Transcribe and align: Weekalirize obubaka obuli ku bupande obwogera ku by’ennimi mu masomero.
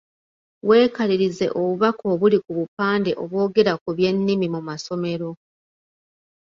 Weekalirize 0.67 1.45
obubaka 1.59 2.03
obuli 2.13 2.37
ku 2.43 2.51
bupande 2.57 3.11
obwogera 3.23 3.73
ku 3.81 3.89
by’ennimi 3.97 4.47
mu 4.53 4.61
masomero. 4.67 5.29